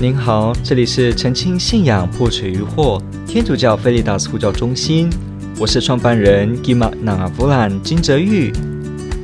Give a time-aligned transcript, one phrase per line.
[0.00, 5.10] 您好，这里是澄清信仰破除疑惑天主教菲利达斯呼叫中心，
[5.58, 8.52] 我是创办人 Gima Navavulan 金泽玉。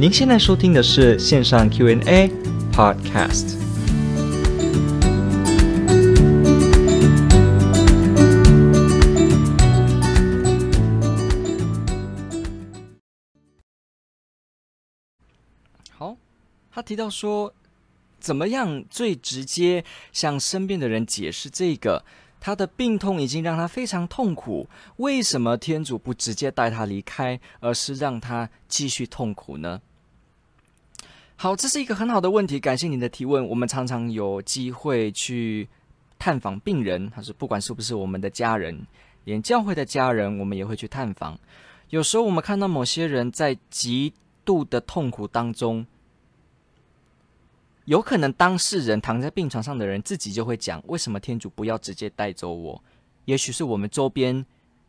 [0.01, 2.29] 您现在收听的是线上 Q&A
[2.73, 3.55] Podcast。
[15.93, 16.17] 好，
[16.73, 17.55] 他提到说。
[18.25, 22.03] 怎么样最直接向身边的人解释这个？
[22.41, 24.67] 他的病痛已经让他非常痛苦，
[24.97, 29.83] 为什么天主不直接带他离开，而是让他继续痛苦呢？
[31.37, 33.47] 好，这是一个很好的问题，感谢您的提问。
[33.47, 35.69] 我们常常有机会去
[36.19, 38.87] 探访病人，他说不管是不是我们的家人，
[39.25, 41.39] 连教会的家人，我们也会去探访。
[41.91, 44.15] 有时候我们看到某些人在极
[44.47, 45.87] 度的痛苦当中。
[47.85, 52.83] 有可能当事人躺在病床上的人自己就会讲：为什么天主不要直接带走我？
[53.27, 54.45] 也许是我们周边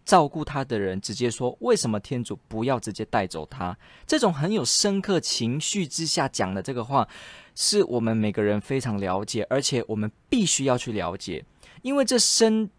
[0.05, 3.77] 照顾他的人直接说：为什么天主不要直接带走他？
[4.05, 7.07] 这种很有深刻情绪之下讲的这个话，
[7.53, 11.43] 是我们每个人非常了解，而且我们必须要去了解，
[11.81, 12.69] 因为这身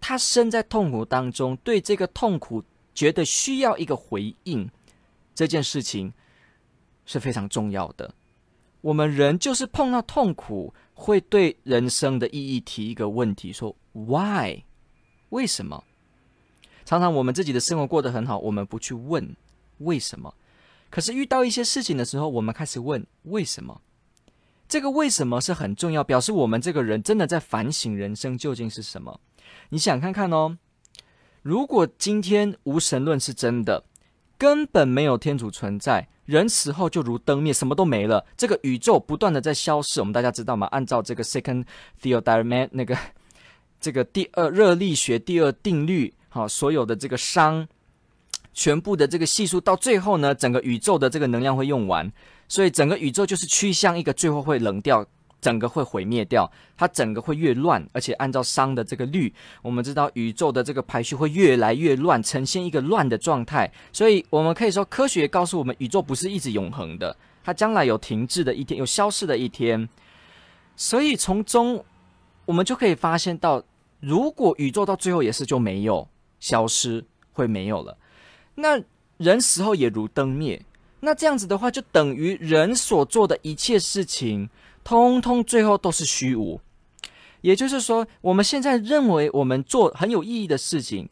[0.00, 2.62] 他身在痛苦当中，对这个痛苦
[2.94, 4.68] 觉得需要一个回应，
[5.34, 6.12] 这件事情
[7.06, 8.14] 是非常重要的。
[8.80, 14.62] 我们人就是碰到痛苦，会对人生的意义提一个问题：说 “Why？”
[15.30, 15.84] 为什么？
[16.84, 19.36] 常常我们自己的生活过得很好，我们不去问
[19.78, 20.34] 为什么。
[20.88, 23.80] 可是遇到一些事情的时候，我们开始问为什么。
[24.66, 29.20] 这个为什么是很重要，表示我们这个人真的在反省人生究竟是什么。
[29.68, 30.58] 你想看看哦，
[31.42, 33.84] 如果今天无神论是真的，
[34.38, 36.08] 根本没有天主存在。
[36.30, 38.24] 人死后就如灯灭，什么都没了。
[38.36, 40.68] 这个宇宙不断的在消逝，我们大家知道吗？
[40.68, 41.64] 按照这个 Second
[42.00, 42.96] Theodermic 那个
[43.80, 47.66] 这个第二热力学第二定律，好，所有的这个熵，
[48.54, 52.10] 全部的这个系数到最后呢，整个宇宙的这个能量会用完，
[52.46, 55.04] 所以整个宇宙就是趋向一个最后会冷掉。
[55.40, 63.72] 整个会毁灭掉，它整个会越乱，而且按照熵的这个律，我们知道宇宙的这个排序会越来越乱，呈现一个乱的状态。
[63.92, 69.88] 所以，我们可以说，科学告诉我们，宇宙不是一直永恒的，它将来有停滞的一天，有消失的一天。
[70.76, 71.84] 所以，从中
[72.44, 73.62] 我们就可以发现到，
[74.00, 76.06] 如果宇宙到最后也是就没有
[76.38, 77.96] 消失，会没有了，
[78.54, 78.80] 那
[79.16, 80.62] 人死后也如灯灭，
[81.00, 84.48] 那这样子的话，就等于人所做的一切事情。
[84.82, 86.60] 通通最后都是虚无，
[87.42, 91.08] 也就是说，我们现在认为我们做很有意义的事情，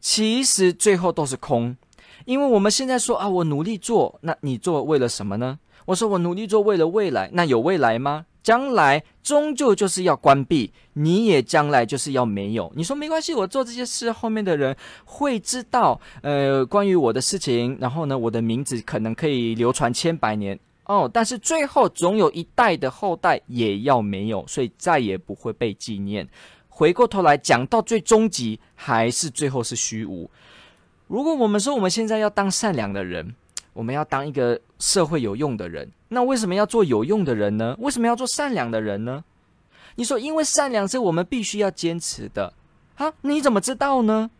[0.00, 1.76] 其实最后都是空，
[2.24, 5.58] 因为我们现在说啊，我努力做，那你做为了什么呢？
[5.86, 8.26] 我说我努力做为了未来，那有未来吗？
[8.42, 12.72] 将来终究就是要关闭，你也将来就是要没有。
[12.74, 20.58] 你说没关系，我做这些事，后面的人会知道，呃，关于我的事情，然后呢，我的名字可能可以流传千百年。
[20.92, 26.28] 哦，但是最后总有一代的后代也要没有，所以再也不会被纪念。
[26.68, 30.30] 回过头来讲到最终极，还是最后是虚无。
[31.06, 33.34] 如果我们说我们现在要当善良的人，
[33.72, 37.74] 我们要当一个社会有用的人，那为什么要做有用的人呢？
[37.78, 39.24] 为什么要做善良的人呢？
[39.94, 42.52] 你说，因为善良是我们必须要坚持的
[42.96, 43.10] 啊？
[43.22, 44.30] 你怎么知道呢？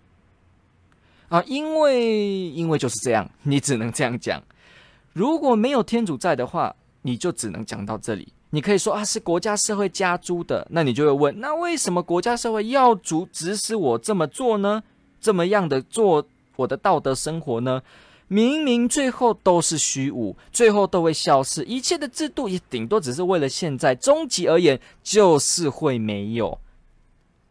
[1.29, 4.43] 啊，因为因为就是这样，你只能这样讲。
[5.13, 8.33] 如果没有天主在的话，你就只能讲到这里。
[8.51, 14.83] 你可以说啊，是国家社会加诸的，那你就会问，那为什么国家社会要主指使我这么做呢？
[15.21, 16.25] 这么样的做
[16.57, 17.83] 我的道德生活呢？
[18.29, 26.59] 明明最后都是虚无，最后都会消失，一切的制度也顶多只是为了现在，终极而言就是会没有。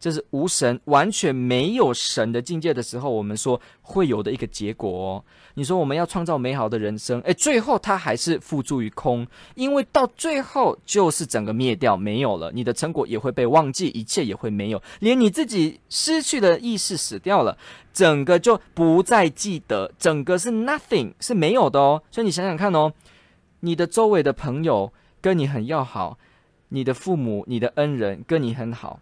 [0.02, 5.24] 这是无神，完全没有神的境界的时候，我们说会有的一个结果哦。
[5.54, 9.24] 你说我们要创造美好的人生，诶，最后它还是付诸于空，
[9.54, 17.56] 因为到最后就是整个灭掉，没有了，你的成果也会被忘记，一切也会没有，连你自己失去的意识，死掉了，
[17.92, 22.02] 整个就不再记得，整个是 nothing，是没有的哦。
[22.10, 22.92] 所以你想想看哦，
[23.60, 26.18] 你的周围的朋友跟你很要好，
[26.70, 28.98] 你的父母、你的恩人跟你很好。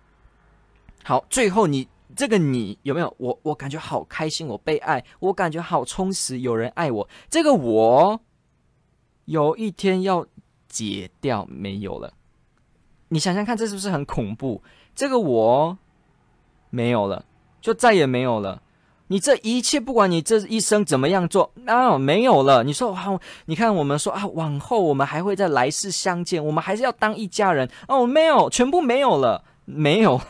[1.02, 3.14] 好，最后你这个你有没有？
[3.18, 7.08] 我我感觉好开心，我被爱，我感觉好充实，有人爱我。
[7.30, 8.20] 这个我
[9.24, 10.26] 有一天要
[10.68, 12.12] 解掉，没有了。
[13.08, 14.62] 你想想看，这是不是很恐怖？
[14.94, 15.78] 这个我
[16.68, 17.24] 没有了，
[17.60, 18.62] 就再也没有了。
[19.06, 22.62] 你这一切，不管你这一生怎么样做，那、没有了。
[22.62, 29.44] 你说好，你看我们说啊，往后我们还会在来世相见，我们还是要当一家人哦，没有，全部没有了。
[29.64, 30.20] 没有。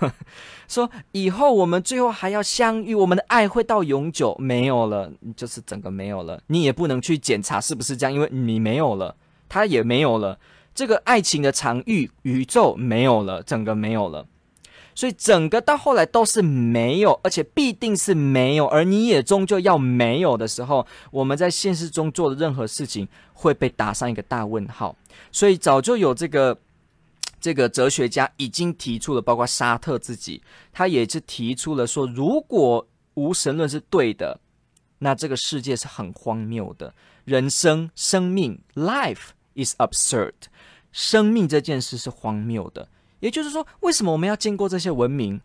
[0.70, 6.40] 说以后我们最后还要相遇，我们的爱会到永久，没有了，就是整个没有了。
[6.46, 9.16] 你也不能去检查是不是这样，因为你没有了，
[9.48, 10.38] 他也没有了，
[10.72, 14.24] 这个爱情的场域宇宙没有了，整个没有了。
[14.94, 24.94] 所以整个到后来都是没有，而且必定是没有，而你也终究要没有的时候，我们在现实中做的任何事情会被打上一个大问号。
[25.32, 26.56] 所以早就有这个。
[27.40, 30.42] 这个哲学家已经提出了，包括沙特自己，
[30.72, 34.38] 他也是提出了说，如果无神论是对的，
[34.98, 36.94] 那这个世界是很荒谬的。
[37.24, 40.34] 人生、生命，life is absurd，
[40.92, 42.88] 生命这件事是荒谬的。
[43.20, 45.40] 也就是说，为什么我们要经过这些文明？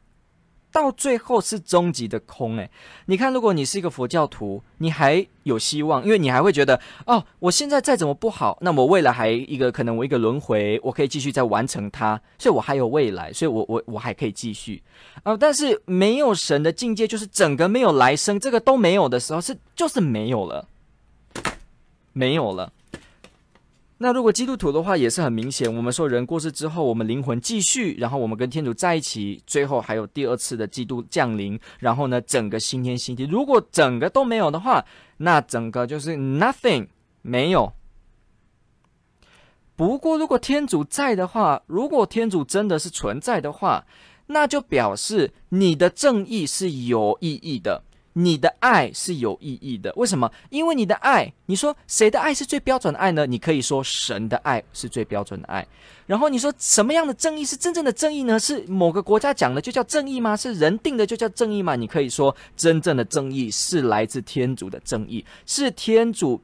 [0.76, 2.70] 到最后是终极的空诶，
[3.06, 14.84] 你看，如果你是一个佛教徒，你还有希望，因为你还会觉得哦，我现在再怎么不好，那么未来还一个可能，我一个轮回，我可以继续再完成它，所以我还有未来，所以我我我还可以继续。
[15.24, 20.68] 啊、但是没有神的境界，就是整个没有来生，这个都没有的时候，是就是没有了，
[22.12, 22.74] 没有了。
[23.98, 33.24] 那如果基督徒的话也是很明显，我们说人过世之后，我们灵魂继续，然后我们跟天主在一起，最后还有第二次的基督降临，然后呢，整个新天新地。
[33.24, 34.84] 如果整个都没有的话，
[35.18, 36.88] 那整个就是 nothing
[37.22, 37.72] 没有。
[39.78, 43.86] 不过如果天主在的话，如果天主真的是存在的话，
[44.28, 47.84] 那就表示你的正义是有意义的。
[48.18, 50.32] 你的爱是有意义的，为什么？
[50.50, 53.26] 因为你的爱，你说谁的爱是最标准的爱呢？
[53.26, 55.68] 你可以说神的爱是最标准的爱。
[56.06, 58.40] 然后你说什么样的正义是真正的正义呢？
[58.40, 60.34] 是某个国家讲的就叫正义吗？
[60.34, 61.76] 是人定的就叫正义吗？
[61.76, 66.42] 你可以说真正的正义是来自天主的正义，是天主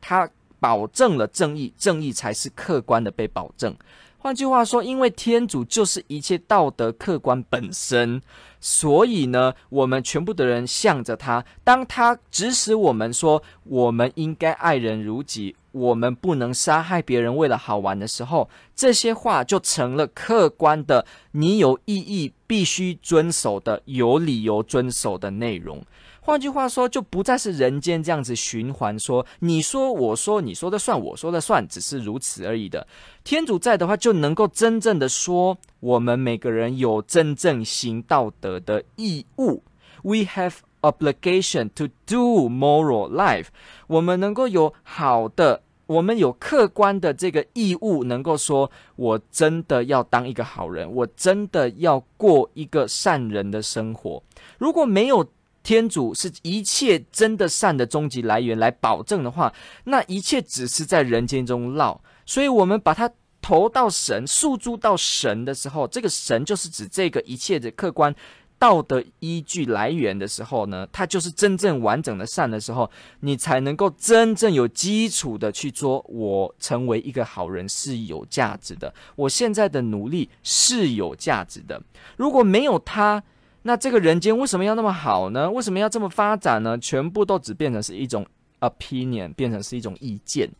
[0.00, 0.26] 他
[0.58, 3.76] 保证了正义，正义才是客观的被保证。
[4.22, 8.20] 换句话说，因为天主就是一切道德客观本身。
[8.60, 25.82] 所以呢，我们全部的人向着他，当他指使我们说我们应该爱人如己，我们不能杀害别人为了好玩的时候，这些话就成了客观的，你有意义必须遵守的，有理由遵守的内容。
[26.22, 32.86] 换句话说，就不再是人间这样子循环说，你说我说你说的算我说的算，只是如此而已的。
[33.24, 39.62] 天主在的话，就能够真正的说，我们每个人有真正行道德的义务。
[40.02, 43.46] We have obligation to do moral life。
[43.86, 54.22] 我们能够有好的，我们有客观的这个义务，能够说我真的要当一个好人，我真的要过一个善人的生活。
[54.58, 55.26] 如果没有，
[55.70, 62.02] 天主是一切真的善的终极来源，来保证的话，那一切只是在人间中绕。
[62.26, 63.08] 所以，我们把它
[63.40, 68.12] 投到神、诉诸到神的时候，这个神就是指这个一切的客观
[68.58, 72.90] 道德依据来源的时候呢，它就是真正完整的善的时候，
[73.20, 76.04] 你才能够真正有基础的去做。
[76.08, 81.80] 我成为一个好人是有价值的，我现在的努力是有价值的。
[82.16, 83.22] 如果没有他，
[83.62, 85.50] 那这个人间为什么要那么好呢？
[85.50, 86.78] 为什么要这么发展呢？
[86.78, 88.26] 全部都只变成是一种
[88.60, 90.50] opinion，变成是一种意见。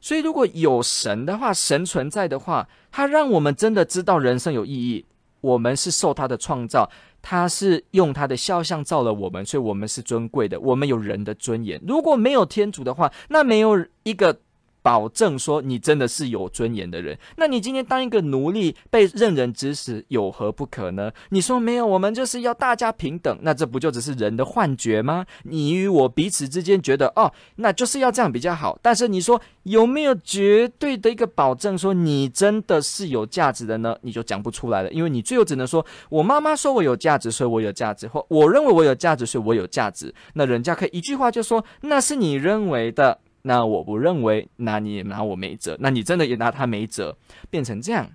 [0.00, 5.04] 所以，如果有神的话，神存在的话，他让我们真的知道人生有意义。
[5.40, 6.90] 我们是受他的创造，
[7.22, 11.80] 他是用他的肖像造了我们，所以我们是尊贵的，我们有人的尊严。
[11.86, 14.40] 如果没有天主的话，那没有一个。
[14.86, 21.10] 保证说你真的是有尊严的人，那你今天当一个奴隶被任人指使，有何不可呢？
[21.30, 25.26] 你说没有，我们就是要大家平等，那这不就只是人的幻觉吗？
[25.42, 28.78] 你与我彼此之间觉得哦，那就是要这样比较好。
[28.80, 33.96] 但是你说有没有绝对的一个保证说你真的是有价值的呢？
[34.02, 40.14] 你就讲不出来了，因为你最后只能说我妈妈说我有价值，所以我有价值，或我认为我有价值，所以我有价值。
[40.34, 43.18] 那人家可以一句话就说那是你认为的。
[43.48, 47.16] 那我不认为，那你也拿我没辙，那你真的也拿他没辙，
[47.48, 48.10] 变成这样。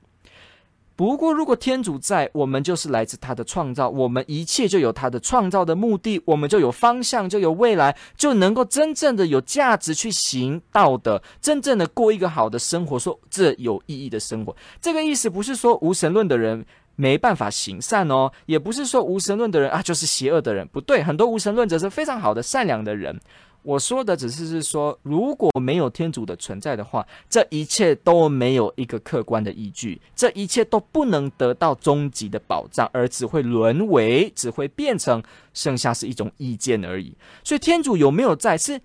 [0.98, 14.54] 不过，如果天主在，我们就是来自他的创造，我们一切就有他的创造的目的，我们就有方向，就有未来，就能够真正的有价值去行道德，真正的过一个好的生活，说这有意义的生活。
[14.82, 16.66] 这个意思不是说无神论的人
[16.98, 23.18] 没办法行善哦，也不是说无神论的人啊就是邪恶的人，不对，很多无神论者是非常好的善良的人。
[23.64, 35.22] 我说的只是是说，如果没有天主的存在的话，这一切都没有一个客观的依据，这一切都不能得到终极的保障，而只会沦为，只会变成
[35.54, 37.16] 剩下是一种意见而已。
[37.44, 38.82] 所以天主有没有在是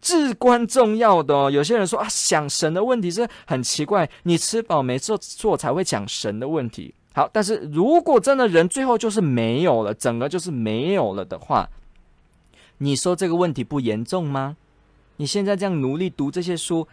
[0.00, 1.50] 至关重要的哦。
[1.50, 6.92] 有些人说啊，想神的问题是很奇怪，你吃饱没事做才会讲神的问题。
[7.14, 11.66] 好，但是如果真的人最后就是没有了，整个就是没有了的话，
[12.78, 14.56] 你说这个问题不严重吗？
[15.16, 16.86] 你现在这样努力读这些书，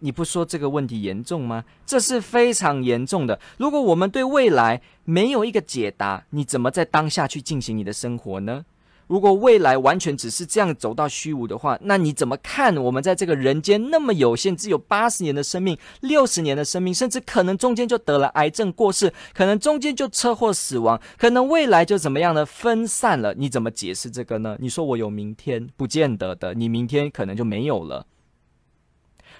[0.00, 1.64] 你不说这个问题严重吗？
[1.86, 3.40] 这是非常严重的。
[3.56, 8.64] 如果我们对未来没有一个解答，你怎么在当下去进行你的生活呢？
[9.06, 22.46] 如果未来完全只是这样走到虚无的话，那你怎么看我们在这个人间那么有限，只有八十年的生命、六十年的生命，甚至可能中间就得了癌症过世，可能中间就车祸死亡，可能未来就怎么样呢？
[22.46, 24.56] 分散了，你怎么解释这个呢？
[24.60, 28.06] 你说我有明天，不见得的，你明天可能就没有了。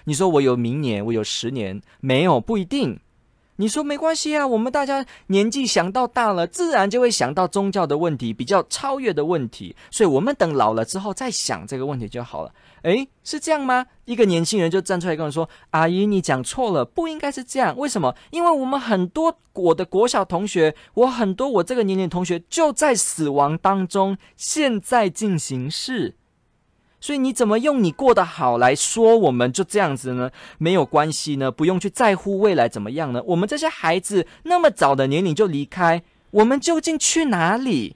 [0.05, 2.99] 你说我有明年，我有十年，没有，不一定。
[3.57, 12.51] 你说没关系啊，我们大家年纪想到大了，自然就会想到宗教的问题，比较超越的问题，所以我们等老了之后再想这个问题就好了。
[12.83, 13.85] 诶，是这样吗？
[14.03, 17.75] 一个年轻人就站出来跟我说：“阿姨，你讲错了，不应该是这样。
[17.77, 18.13] 为什么？
[18.29, 26.15] 因为我们很多我的国小同学，我很多我这个年龄同学就在死亡当中，现在进行式。”
[27.05, 30.31] 所以你怎么用你过得好来说我们就这样子呢？
[30.57, 33.21] 没有关系呢，不用去在乎未来怎么样呢？
[33.27, 37.95] 我们这些孩子那么早的年龄就离开，我们究竟去哪里？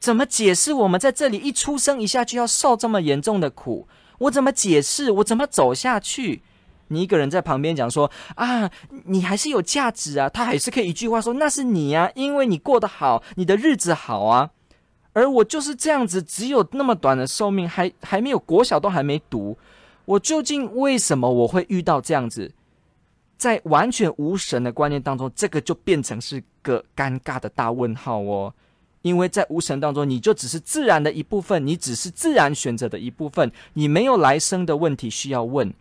[0.00, 3.86] 怎么解释我们在这里一出生一下就要受这么严重的苦？
[4.18, 5.12] 我怎么解释？
[5.12, 6.42] 我怎么走下去？
[6.88, 8.68] 你一个人在旁边讲说啊，
[9.04, 14.50] 你还是有价值啊，他还是可以一句话说那是你啊，因为你过得好，你的日子好啊。
[15.12, 19.56] 而我就是这样子，只有那么短的寿命，还还没有国小都还没读，
[20.04, 22.52] 我究竟为什么我会遇到这样子？
[23.36, 28.52] 在完全无神的观念当中，这个就变成是个尴尬的大问号哦。
[29.02, 35.72] 因为在无神当中，你就只是自然的一部分，你只是自然选择的一部分，你没有来生的问题需要问。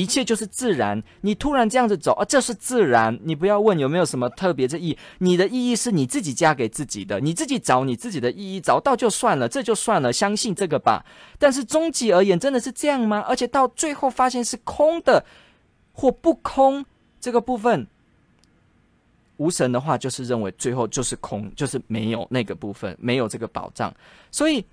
[0.00, 3.18] 一切就是自然，你突然这样子走啊，这是自然。
[3.24, 11.04] 你不要问有没有什么特别的意义，你的意义是你自己加给自己的，你自己找你自己的意义，找到就算了，这就算了，相信这个吧。
[11.38, 13.20] 但是终极而言，真的是这样吗？
[13.26, 15.24] 而且到最后发现是空的
[15.92, 16.84] 或不空
[17.20, 17.86] 这个部分，
[19.38, 23.94] 无神的话就是认为最后就是空，就是没有那个部分，没有这个保障。
[24.30, 24.64] 所以，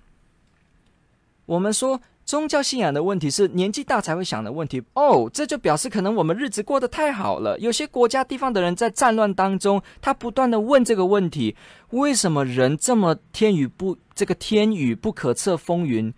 [1.46, 2.00] 我们说。
[2.26, 7.58] 宗教信仰的问题是年纪大才会想的问题哦，这就表示可能我们日子过得太好了。
[7.60, 11.56] 有些国家地方的人在战乱当中，他不断的问这个问题：
[11.92, 16.12] 为什么人这么天雨不这个天雨不可测风云？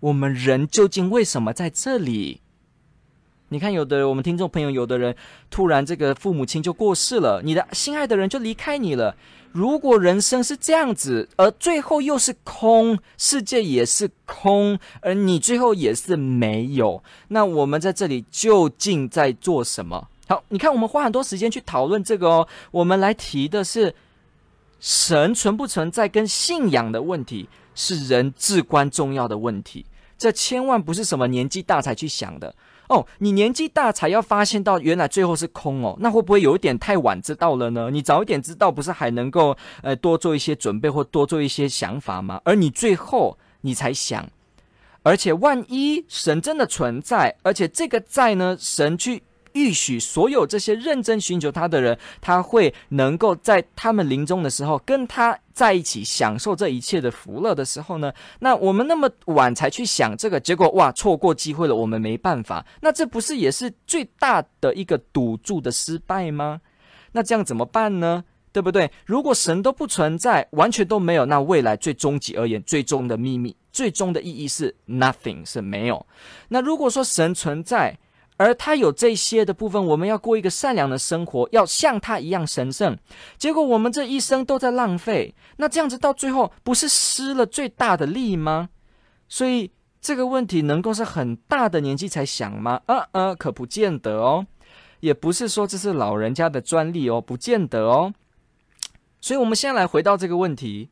[0.00, 2.40] 我们人究竟为什么在这里？
[3.52, 5.14] 你看，有的我们听众朋友，有的人
[5.50, 9.16] 突然这个父母亲就过世了，你的心爱的人就离开你了。
[9.50, 20.06] 如果人生是这样子，而最后又是空，世界也是空，而你最后也是没有，那我们在这里究竟在做什么？
[20.28, 22.48] 好，你看，我们花很多时间去讨论这个哦。
[22.70, 23.92] 我们来提的是
[24.78, 29.86] 神存不存在跟信仰的问题，是人至关重要的问题。
[30.20, 32.54] 这千万不是什么年纪大才去想的。
[32.88, 37.88] 哦，你年纪大才要发现到原来最后是空哦，那会不会有一点太晚知道了呢？
[37.90, 42.38] 你早一点知道，不是还能够呃多做一些准备或多做一些想法吗？
[42.44, 44.28] 而你最后你才想，
[45.02, 49.22] 而且万一神真的存在，而且这个在呢，神去。
[49.52, 58.12] 预许所有这些认真寻求他的人，他会能够在他们临终的时候跟他在一起，享受这一切的福乐的时候呢？
[58.40, 62.64] 那我们那么晚才去想这个，结果哇，错过机会了，我们没办法。
[62.80, 66.60] 那这不是也是最大的一个赌注的失败吗？
[67.12, 68.24] 那这样怎么办呢？
[68.52, 68.90] 对不对？
[69.06, 76.04] 如果神都不存在，完全都没有，那未来最终极而言，最终的秘密，最终的意义是 nothing，是没有。
[76.48, 77.96] 那如果说神存在，
[78.40, 82.96] 而他有这些的部分，我们要过一个善良的生活，要像他一样神圣。
[83.36, 88.70] 结果我们这一生都在浪费，那这样子到最后不是失了最大的利吗？
[89.28, 89.70] 所以
[90.00, 92.80] 这个问题能够是很大的年纪才想吗？
[92.86, 94.46] 呃呃，可不见得哦。
[95.00, 98.14] 也不是说这是老人家的专利哦，不见得哦。
[99.20, 100.88] 所以我们先来回到这个问题。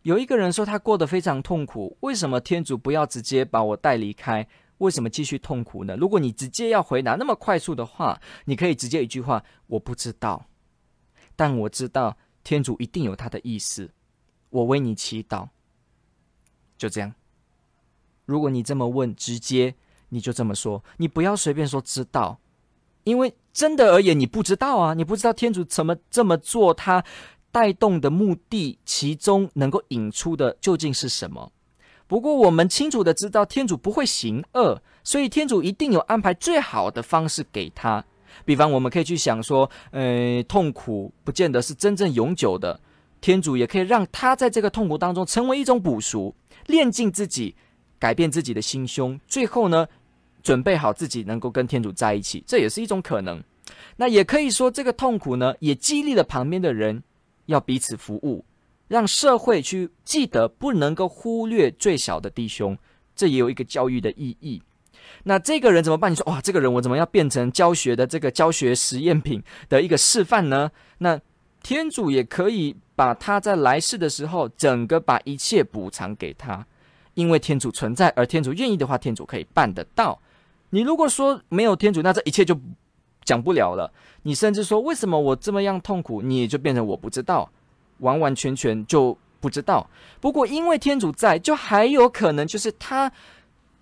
[0.00, 4.48] 有一个人说他过得非常痛苦，为什么天主不要直接把我带离开？
[4.78, 5.96] 为什么继续痛苦呢？
[5.96, 10.46] 如果你直接要回答那么快速的话，你可以直接一句话：“我不知道。”
[11.36, 13.90] 但我知道天主一定有他的意思。
[14.50, 15.48] 我为你祈祷。
[16.76, 17.12] 就这样。
[18.24, 19.74] 如果你这么问，直接
[20.10, 22.38] 你就这么说，你不要随便说知道，
[23.04, 27.04] 因为真的而言你不知道啊，你不知道天主怎么这么做，他
[27.50, 31.50] 带动的目的，其中能够引出的究竟是什么？
[32.08, 38.02] 不过，我们清楚的知道，天主不会行恶，所以天主一定有安排最好的方式给他。
[38.44, 42.80] 比方，我们可以去想说，呃，痛苦不见得是真正永久的，
[43.20, 46.34] 天主也可以让他在这个痛苦当中成为一种补赎，
[46.66, 47.54] 炼净自己，
[47.98, 49.86] 改变自己的心胸，最后呢，
[50.42, 53.42] 准备好自己能够跟天主在一起，这也是一种可能。
[53.96, 57.02] 那也可以说，这个痛苦呢，也激励了旁边的人
[57.46, 58.44] 要彼此服务，
[58.88, 62.76] 让社会去记得不能够忽略最小的弟兄，
[63.14, 64.62] 这也有一个教育的意义。
[65.24, 66.10] 那这个人怎么办？
[66.10, 70.70] 你说哇，这个人我怎么要变成教学的这个教学实验品的一个示范呢？
[70.98, 71.20] 那
[71.62, 76.66] 天主也可以把他在来世的时候，整个把一切补偿给他，
[77.14, 80.20] 因为天主存在，而天主愿意的话，天主可以办得到。
[80.70, 82.58] 你如果说没有天主，那这一切就
[83.24, 83.92] 讲不了了。
[84.22, 87.50] 你甚至说为什么我这么样痛苦，你也就变成我不知道，
[87.98, 89.88] 完完全全就不知道。
[90.20, 93.12] 不过因为天主在，就还有可能就是他。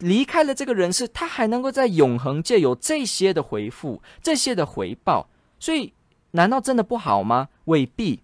[0.01, 5.27] 离开了这个人世，他还能够在永恒界有这些的回复，这些的回报，
[5.59, 5.91] 所以
[6.33, 7.49] 难道真的不好吗？
[7.65, 8.21] 未必。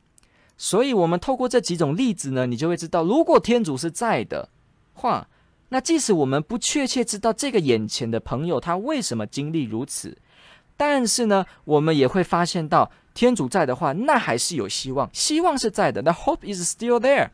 [0.58, 4.50] 所以，我们透过这几种例子呢，你就会知道，如果天主是在的
[4.92, 5.26] 话，
[5.70, 10.18] 那即使我们不确切知道这个眼前的朋友他为什么经历如此，
[10.76, 16.02] 但是呢，我们也会发现到，天主在的话，那还是有希望，希望是在的。
[16.02, 17.28] 那 hope is still there。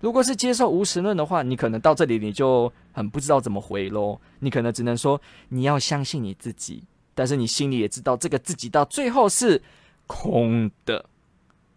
[0.00, 4.20] 如果是接受无神论的话，你可能到这里你就很不知道怎么回喽。
[4.40, 9.60] 你可能只能说你要相信你自己，但是你心里也知道这个自己到最后是
[10.06, 11.04] 空的。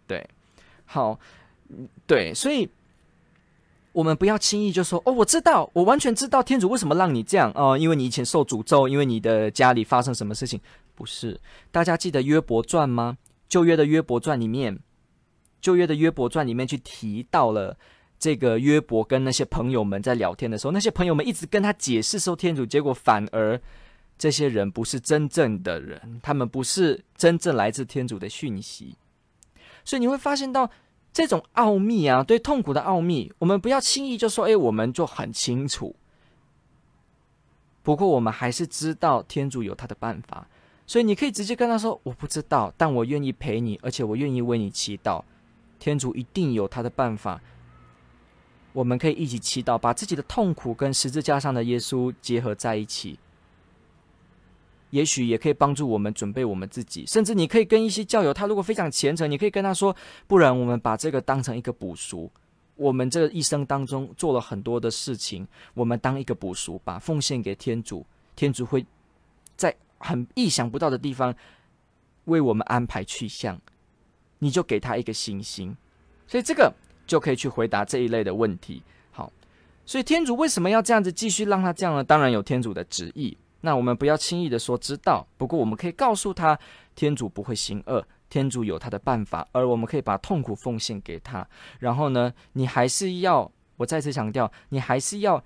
[0.06, 0.28] 对，
[0.84, 1.18] 好，
[2.06, 2.68] 对，所以
[3.92, 10.60] 我们不要轻易就说哦，我知道，我完全知道天主为什么让你这样哦，因为你以前受诅咒，因为你的家里发生什么事情。
[11.00, 11.40] 不是，
[11.70, 13.16] 大家记得约伯传吗？
[13.48, 14.78] 旧约的约伯传里面，
[15.62, 17.78] 旧约的约伯传里面去提到了。
[18.18, 23.58] 这个约伯跟那些朋友们在聊天的时候，那些朋友们一直跟他解释说天主，结果反而
[24.18, 28.94] 这些人不是真正的人，他们不是真正来自天主的讯息。
[29.86, 30.70] 所以你会发现到
[31.14, 35.96] 这种奥秘啊，对痛苦的奥秘，我们不要轻易就说，哎，我们就很清楚。
[37.82, 40.46] 不过我们还是知道天主有他的办法，
[40.90, 45.22] 所以你可以直接跟他说，我不知道，但我愿意陪你，而且我愿意为你祈祷，
[45.78, 47.40] 天主一定有他的办法。
[48.72, 53.16] 我们可以一起祈祷，把自己的痛苦跟十字架上的耶稣结合在一起，
[54.90, 57.06] 也许也可以帮助我们准备我们自己。
[57.06, 59.94] 甚至你可以跟一些教友，他如果非常虔诚，你可以跟他说
[60.26, 62.28] ：“不然我们把这个当成一个补赎。
[62.74, 68.04] 我们这一生当中做了很多的事情，我们当一个补赎，把奉献给天主。
[68.34, 68.84] 天主会
[69.54, 71.34] 在很意想不到的地方
[72.24, 73.58] 为我们安排去向，
[74.40, 75.74] 你就给他一个信心。
[76.26, 76.70] 所以这个。”
[77.10, 78.80] 就可以去回答这一类的问题。
[79.10, 79.32] 好，
[79.84, 82.04] 所以天主为什么要这样子继续让他这样呢？
[82.04, 83.36] 当然有天主的旨意。
[83.62, 86.56] 那我们不要轻易的说知道，不过我们可以告诉他，
[86.94, 91.44] 天主不会行恶，天主有他的办法，而我们可以把痛苦奉献给他。
[91.80, 95.42] 然后呢，你还是要，我再次强调，你还是要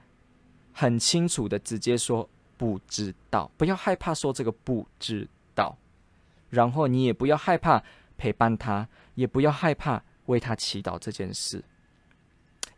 [0.70, 2.28] 很清楚的直接说
[2.64, 5.76] 不知道，不要害怕说这个不知道。
[6.48, 7.84] 然后你也不要害怕
[8.16, 10.02] 陪伴他，也不要害怕。
[10.24, 11.62] 为他祈祷这件事，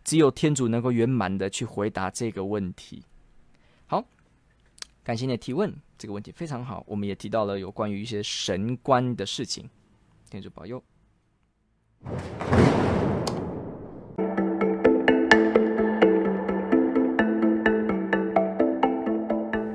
[0.02, 3.04] 只有天主能够圆满的去回答这个问题。
[3.86, 4.04] 好，
[5.04, 6.82] 感谢你的提问，这个问题非常好。
[6.88, 9.70] 我们也提到了有关于一些神观的事情，
[10.28, 10.82] 天主保佑。